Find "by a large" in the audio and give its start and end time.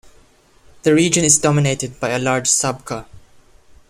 1.99-2.47